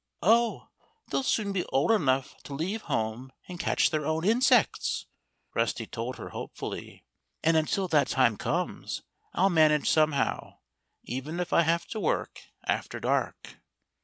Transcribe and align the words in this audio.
"Oh! 0.23 0.69
they'll 1.09 1.21
soon 1.21 1.51
be 1.51 1.63
old 1.65 1.91
enough 1.91 2.35
to 2.45 2.55
leave 2.55 2.81
home 2.89 3.31
and 3.47 3.59
catch 3.59 3.91
their 3.91 4.03
own 4.03 4.25
insects," 4.25 5.05
Rusty 5.53 5.85
told 5.85 6.15
her 6.15 6.29
hopefully. 6.29 7.05
"And 7.43 7.55
until 7.55 7.87
that 7.89 8.07
time 8.07 8.35
comes 8.35 9.03
I'll 9.35 9.51
manage 9.51 9.87
somehow, 9.87 10.57
even 11.03 11.39
if 11.39 11.53
I 11.53 11.61
have 11.61 11.85
to 11.89 11.99
work 11.99 12.39
after 12.65 12.99
dark." 12.99 13.59